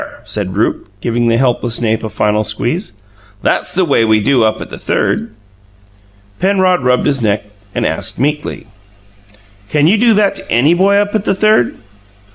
said 0.23 0.57
Rupe, 0.57 0.89
giving 0.99 1.27
the 1.27 1.37
helpless 1.37 1.79
nape 1.79 2.03
a 2.03 2.09
final 2.09 2.43
squeeze. 2.43 2.93
"That's 3.43 3.75
the 3.75 3.85
way 3.85 4.03
we 4.03 4.19
do 4.19 4.43
up 4.43 4.59
at 4.59 4.71
the 4.71 4.79
Third." 4.79 5.29
Penrod 6.39 6.81
rubbed 6.81 7.05
his 7.05 7.21
neck 7.21 7.43
and 7.75 7.85
asked 7.85 8.17
meekly: 8.19 8.65
"Can 9.69 9.85
you 9.85 9.99
do 9.99 10.15
that 10.15 10.33
to 10.37 10.51
any 10.51 10.73
boy 10.73 10.95
up 10.95 11.13
at 11.13 11.25
the 11.25 11.35
Third?" 11.35 11.75